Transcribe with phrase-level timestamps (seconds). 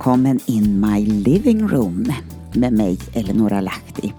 [0.00, 2.12] Välkommen in my living room
[2.52, 4.14] med mig Eleonora Lahti.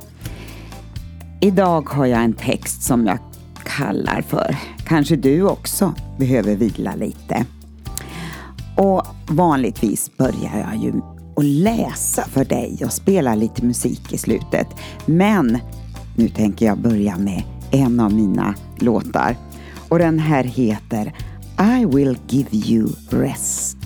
[1.39, 3.17] Idag har jag en text som jag
[3.63, 7.45] kallar för Kanske du också behöver vila lite.
[8.77, 11.01] Och vanligtvis börjar jag ju
[11.35, 14.67] att läsa för dig och spela lite musik i slutet.
[15.05, 15.57] Men
[16.15, 19.35] nu tänker jag börja med en av mina låtar.
[19.89, 21.13] Och den här heter
[21.59, 23.80] I will give you rest.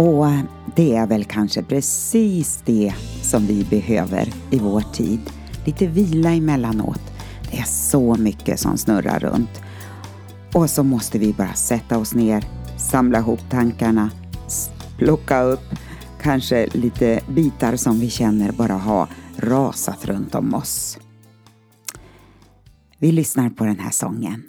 [0.00, 0.26] Och
[0.76, 5.20] det är väl kanske precis det som vi behöver i vår tid.
[5.66, 7.00] Lite vila emellanåt.
[7.50, 9.62] Det är så mycket som snurrar runt.
[10.54, 12.44] Och så måste vi bara sätta oss ner,
[12.78, 14.10] samla ihop tankarna,
[14.98, 15.74] plocka upp
[16.22, 20.98] kanske lite bitar som vi känner bara har rasat runt om oss.
[22.98, 24.42] Vi lyssnar på den här sången.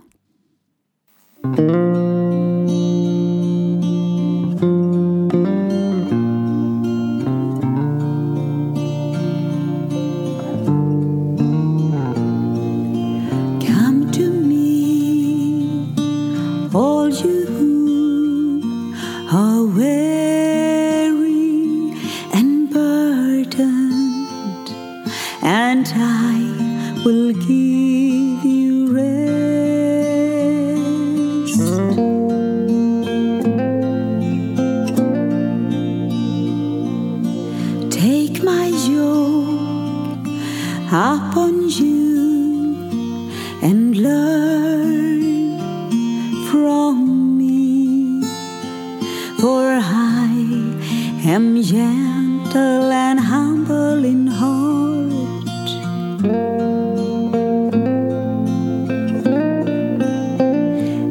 [51.62, 55.70] Gentle and humble in heart.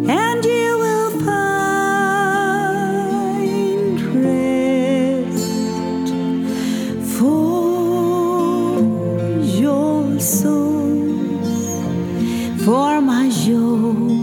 [0.09, 1.61] And you will find
[4.25, 5.55] rest
[7.17, 8.81] for
[9.45, 11.55] your souls,
[12.65, 14.20] for my soul.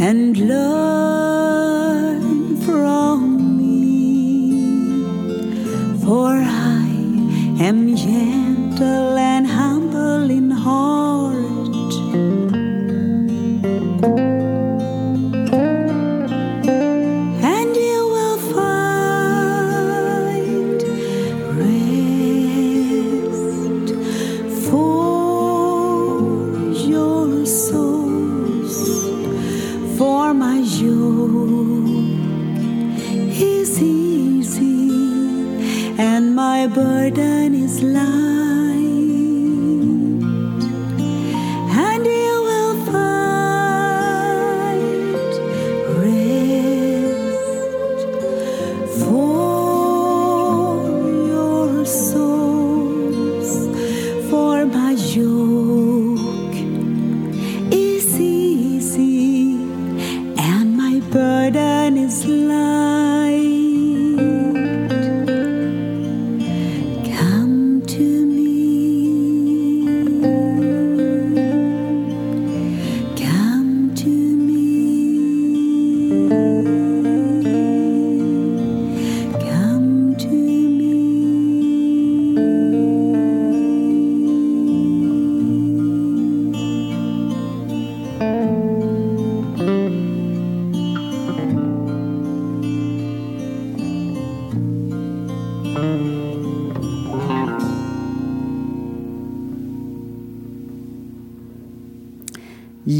[0.00, 2.22] and learn
[2.62, 5.04] from me.
[6.04, 6.86] For I
[7.60, 9.46] am gentle and
[36.68, 38.31] burden is light.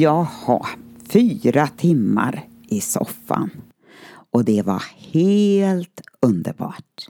[0.03, 0.69] Jaha,
[1.09, 3.51] fyra timmar i soffan.
[4.31, 7.09] Och det var helt underbart.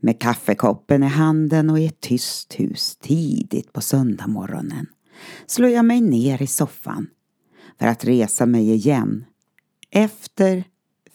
[0.00, 4.86] Med kaffekoppen i handen och i ett tyst hus tidigt på söndagmorgonen
[5.46, 7.06] slår jag mig ner i soffan
[7.78, 9.24] för att resa mig igen
[9.90, 10.64] efter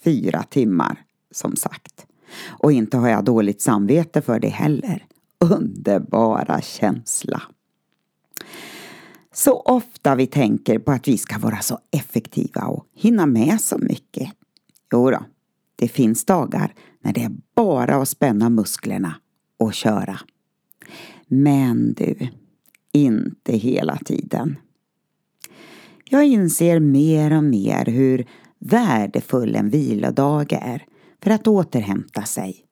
[0.03, 2.05] fyra timmar, som sagt.
[2.47, 5.05] Och inte har jag dåligt samvete för det heller.
[5.39, 7.41] Underbara känsla.
[9.39, 13.77] Så ofta vi tänker på att vi ska vara så effektiva och hinna med så
[13.77, 14.31] mycket.
[14.93, 15.25] Jo då,
[15.75, 19.15] det finns dagar när det är bara att spänna musklerna
[19.57, 20.19] och köra.
[21.27, 22.27] Men du,
[22.91, 24.55] inte hela tiden.
[26.09, 28.27] Jag inser mer och mer hur
[28.59, 30.85] värdefull en vilodag är
[31.23, 32.65] för att återhämta sig.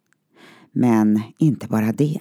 [0.71, 2.19] Men inte bara det.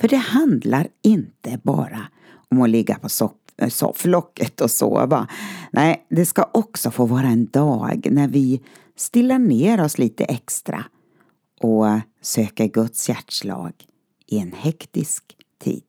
[0.00, 2.08] För det handlar inte bara
[2.48, 5.28] om att ligga på soffan Eh, sofflocket och sova.
[5.72, 8.62] Nej, det ska också få vara en dag när vi
[8.96, 10.84] stillar ner oss lite extra
[11.60, 11.86] och
[12.22, 13.72] söker Guds hjärtslag
[14.26, 15.84] i en hektisk tid.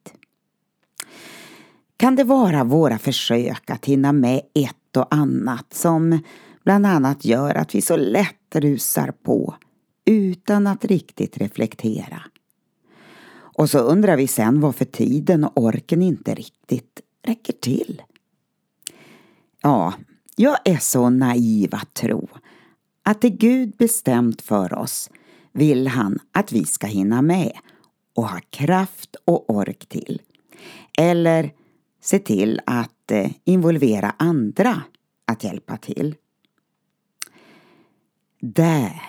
[1.97, 6.19] Kan det vara våra försök att hinna med ett och annat som
[6.63, 9.55] bland annat gör att vi så lätt rusar på
[10.05, 12.21] utan att riktigt reflektera.
[13.35, 18.01] Och så undrar vi sen varför tiden och orken inte riktigt räcker till.
[19.61, 19.93] Ja,
[20.35, 22.29] jag är så naiv att tro
[23.03, 25.09] att det Gud bestämt för oss
[25.51, 27.57] vill han att vi ska hinna med
[28.15, 30.21] och ha kraft och ork till.
[30.97, 31.51] Eller
[32.01, 34.81] se till att eh, involvera andra
[35.25, 36.15] att hjälpa till.
[38.41, 39.01] Där,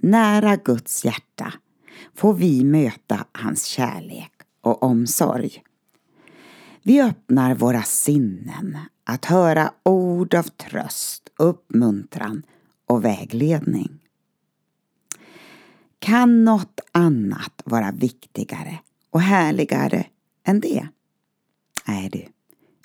[0.00, 1.52] nära Guds hjärta,
[2.14, 5.62] får vi möta hans kärlek och omsorg.
[6.86, 12.42] Vi öppnar våra sinnen att höra ord av tröst, uppmuntran
[12.86, 13.98] och vägledning.
[15.98, 18.78] Kan något annat vara viktigare
[19.10, 20.06] och härligare
[20.44, 20.88] än det?
[21.88, 22.24] Nej du,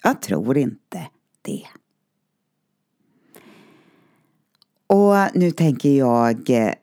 [0.03, 1.07] jag tror inte
[1.41, 1.67] det.
[4.87, 6.73] Och nu tänker jag eh,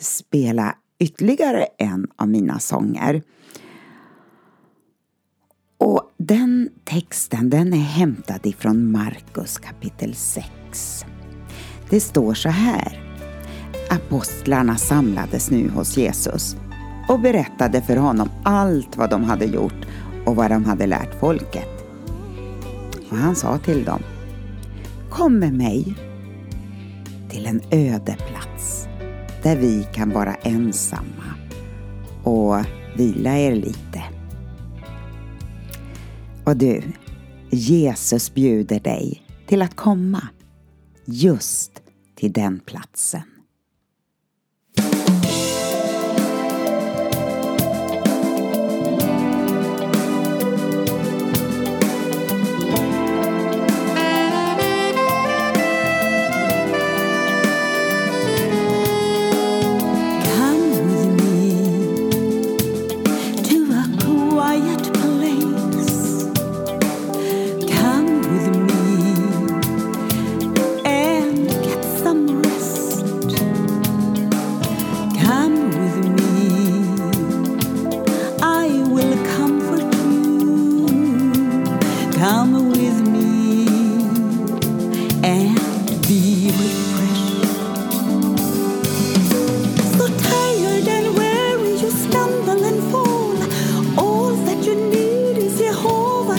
[0.00, 3.22] spela ytterligare en av mina sånger.
[5.78, 11.04] Och den texten den är hämtad ifrån Markus kapitel 6.
[11.90, 13.00] Det står så här.
[13.90, 16.56] Apostlarna samlades nu hos Jesus
[17.08, 19.86] och berättade för honom allt vad de hade gjort
[20.26, 21.84] och vad de hade lärt folket.
[23.10, 24.02] Och han sa till dem
[25.10, 25.94] Kom med mig
[27.30, 28.88] till en öde plats
[29.42, 31.34] där vi kan vara ensamma
[32.22, 32.56] och
[32.96, 34.17] vila er lite.
[36.48, 36.82] Och du,
[37.50, 40.28] Jesus bjuder dig till att komma
[41.04, 41.82] just
[42.14, 43.22] till den platsen.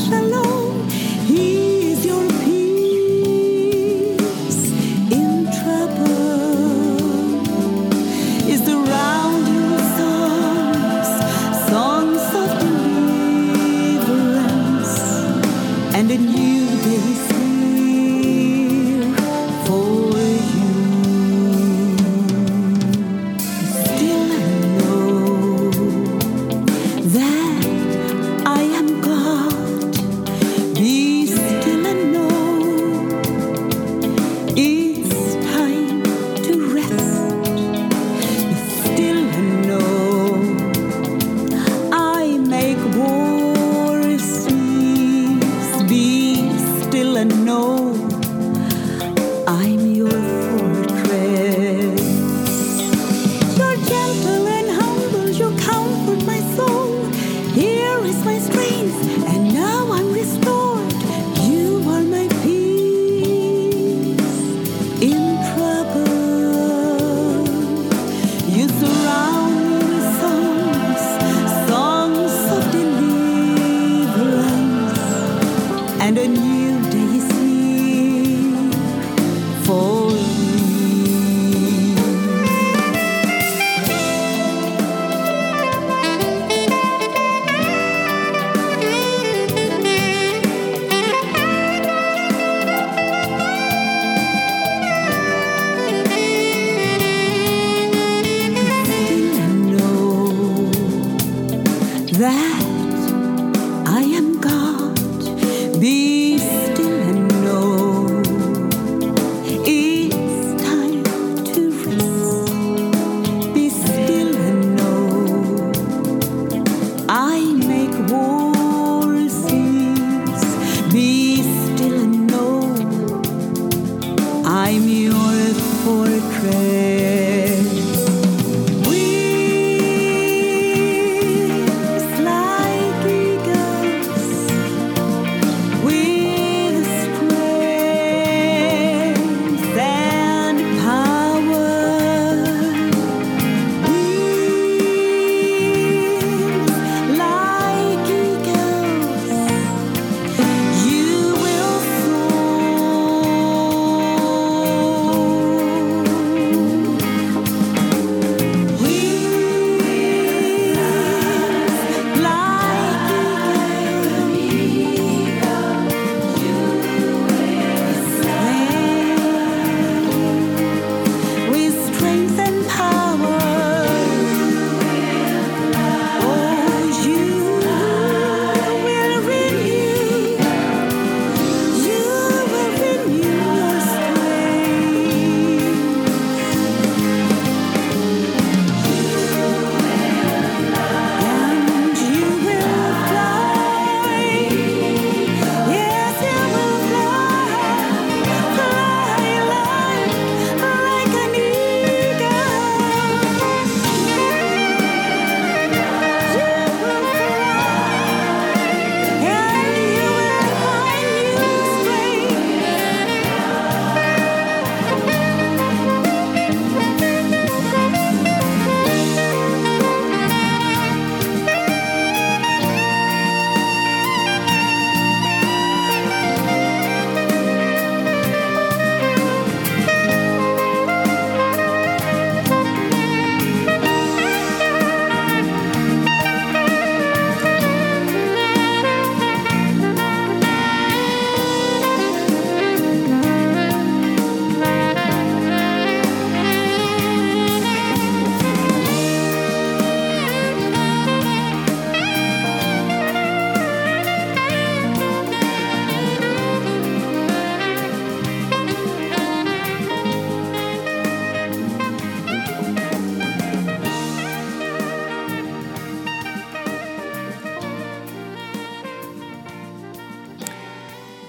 [0.09, 0.48] shalom.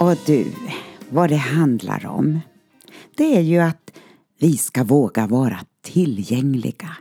[0.00, 0.52] Och du,
[1.10, 2.40] vad det handlar om,
[3.16, 3.92] det är ju att
[4.38, 6.96] vi ska våga vara tillgängliga.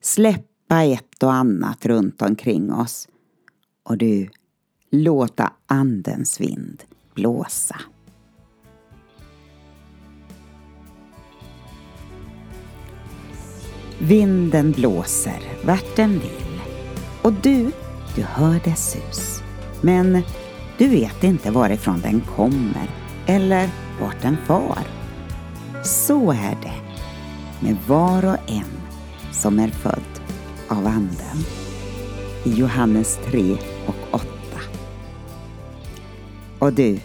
[0.00, 3.08] Släppa ett och annat runt omkring oss.
[3.82, 4.30] Och du,
[4.90, 6.82] låta andens vind
[7.14, 7.80] blåsa.
[13.98, 16.60] Vinden blåser vart den vill.
[17.22, 17.72] Och du,
[18.16, 19.42] du hör dess sus.
[19.80, 20.22] Men
[20.78, 22.90] du vet inte varifrån den kommer
[23.26, 24.86] eller vart den far.
[25.84, 26.82] Så är det
[27.60, 28.82] med var och en
[29.32, 30.20] som är född
[30.68, 31.38] av Anden.
[32.44, 34.26] I Johannes 3 och 8.
[36.58, 37.00] Och du,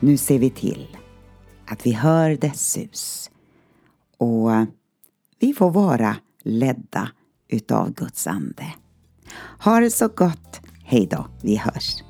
[0.00, 0.96] nu ser vi till
[1.66, 3.30] att vi hör dess sus
[4.18, 4.50] och
[5.38, 7.08] vi får vara ledda
[7.48, 8.74] utav Guds ande.
[9.64, 10.60] Ha det så gott.
[10.84, 12.05] Hej då, vi hörs.